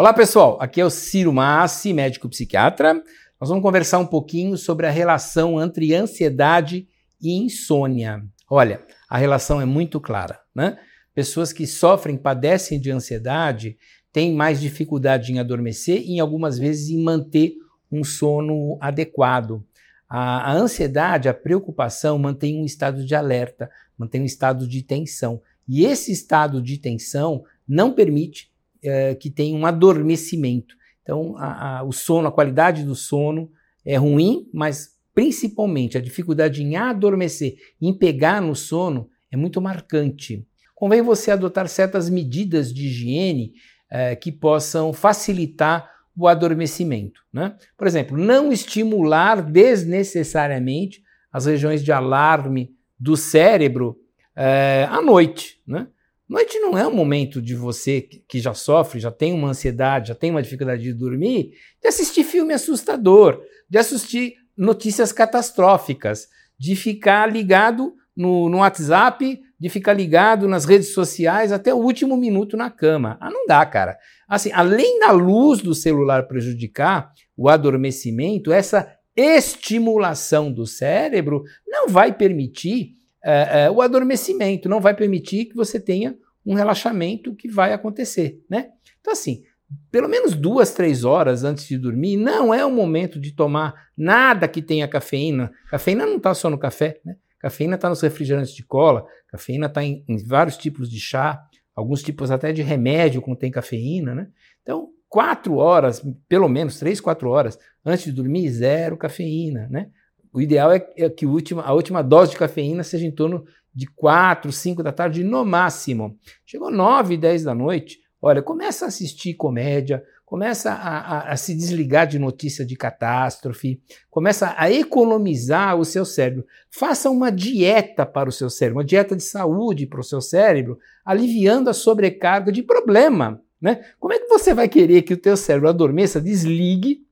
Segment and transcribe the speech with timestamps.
[0.00, 2.94] Olá pessoal, aqui é o Ciro Massi, médico psiquiatra.
[3.38, 6.88] Nós vamos conversar um pouquinho sobre a relação entre ansiedade
[7.20, 8.24] e insônia.
[8.48, 10.78] Olha, a relação é muito clara, né?
[11.14, 13.76] Pessoas que sofrem, padecem de ansiedade
[14.10, 17.52] têm mais dificuldade em adormecer e, algumas vezes, em manter
[17.92, 19.62] um sono adequado.
[20.08, 25.42] A, a ansiedade, a preocupação mantém um estado de alerta, mantém um estado de tensão.
[25.68, 28.49] E esse estado de tensão não permite
[28.82, 30.74] é, que tem um adormecimento.
[31.02, 33.50] Então, a, a, o sono, a qualidade do sono
[33.84, 40.46] é ruim, mas principalmente a dificuldade em adormecer, em pegar no sono, é muito marcante.
[40.74, 43.52] Convém você adotar certas medidas de higiene
[43.90, 47.22] é, que possam facilitar o adormecimento.
[47.32, 47.56] Né?
[47.76, 51.02] Por exemplo, não estimular desnecessariamente
[51.32, 53.96] as regiões de alarme do cérebro
[54.34, 55.60] é, à noite.
[55.66, 55.86] Né?
[56.30, 60.14] Noite não é um momento de você que já sofre, já tem uma ansiedade, já
[60.14, 67.26] tem uma dificuldade de dormir, de assistir filme assustador, de assistir notícias catastróficas, de ficar
[67.26, 72.70] ligado no, no WhatsApp, de ficar ligado nas redes sociais até o último minuto na
[72.70, 73.18] cama.
[73.20, 73.98] Ah, não dá, cara.
[74.28, 82.12] Assim, além da luz do celular prejudicar o adormecimento, essa estimulação do cérebro não vai
[82.12, 86.16] permitir é, é, o adormecimento, não vai permitir que você tenha
[86.50, 88.70] um relaxamento que vai acontecer, né?
[89.00, 89.44] Então, assim,
[89.88, 94.48] pelo menos duas, três horas antes de dormir, não é o momento de tomar nada
[94.48, 95.52] que tenha cafeína.
[95.70, 97.14] Cafeína não está só no café, né?
[97.38, 101.40] Cafeína está nos refrigerantes de cola, cafeína está em, em, vários tipos de chá,
[101.74, 104.26] alguns tipos até de remédio contém cafeína, né?
[104.60, 109.88] Então, quatro horas, pelo menos três, quatro horas antes de dormir, zero cafeína, né?
[110.32, 113.86] O ideal é, é que última, a última dose de cafeína seja em torno de
[113.86, 116.16] 4, 5 da tarde no máximo.
[116.44, 121.54] Chegou 9, 10 da noite, olha, começa a assistir comédia, começa a, a, a, se
[121.54, 126.44] desligar de notícia de catástrofe, começa a economizar o seu cérebro.
[126.70, 130.78] Faça uma dieta para o seu cérebro, uma dieta de saúde para o seu cérebro,
[131.04, 133.42] aliviando a sobrecarga de problema.
[133.60, 133.84] Né?
[133.98, 137.04] Como é que você vai querer que o teu cérebro adormeça, desligue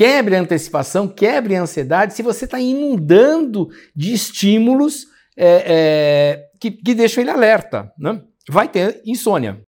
[0.00, 5.04] Quebre a antecipação, quebre a ansiedade se você está inundando de estímulos
[5.36, 7.92] é, é, que, que deixam ele alerta.
[7.98, 8.18] Né?
[8.48, 9.60] Vai ter insônia.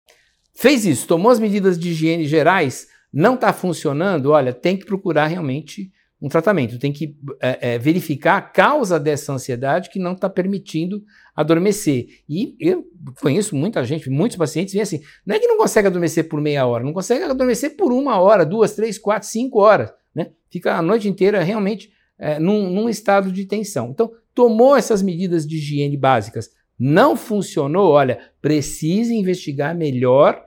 [0.55, 5.27] Fez isso, tomou as medidas de higiene gerais, não está funcionando, olha, tem que procurar
[5.27, 10.31] realmente um tratamento, tem que é, é, verificar a causa dessa ansiedade que não está
[10.31, 11.03] permitindo
[11.37, 12.07] adormecer.
[12.27, 12.87] E eu
[13.21, 16.65] conheço muita gente, muitos pacientes vêm assim, não é que não consegue adormecer por meia
[16.65, 20.31] hora, não consegue adormecer por uma hora, duas, três, quatro, cinco horas né?
[20.51, 23.91] Fica a noite inteira realmente é, num, num estado de tensão.
[23.91, 30.43] Então, tomou essas medidas de higiene básicas, não funcionou, olha, precisa investigar melhor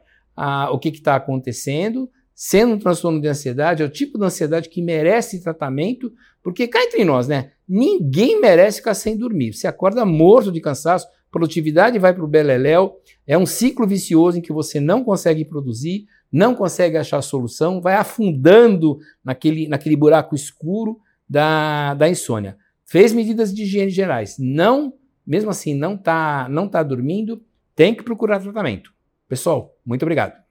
[0.71, 2.09] o que está acontecendo.
[2.33, 6.11] Sendo um transtorno de ansiedade, é o tipo de ansiedade que merece tratamento,
[6.43, 7.51] porque cá entre nós, né?
[7.65, 9.53] Ninguém merece ficar sem dormir.
[9.53, 12.95] Você acorda morto de cansaço, produtividade vai para o beleléu,
[13.27, 17.95] é um ciclo vicioso em que você não consegue produzir, não consegue achar solução, vai
[17.95, 20.97] afundando naquele, naquele buraco escuro
[21.27, 22.57] da, da insônia.
[22.85, 24.93] Fez medidas de higiene gerais, não,
[25.27, 27.43] mesmo assim, não está não tá dormindo,
[27.75, 28.93] tem que procurar tratamento.
[29.27, 30.44] Pessoal, muito obrigado.